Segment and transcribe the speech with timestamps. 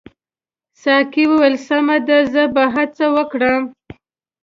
[0.81, 3.61] ساقي وویل سمه ده زه به هڅه وکړم.